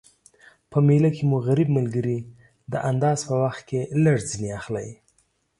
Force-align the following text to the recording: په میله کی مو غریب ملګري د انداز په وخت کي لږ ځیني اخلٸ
په 0.71 0.77
میله 0.87 1.09
کی 1.15 1.23
مو 1.29 1.37
غریب 1.47 1.69
ملګري 1.77 2.19
د 2.71 2.73
انداز 2.89 3.19
په 3.27 3.35
وخت 3.43 3.61
کي 3.69 3.79
لږ 4.05 4.17
ځیني 4.29 4.49
اخلٸ 4.59 4.77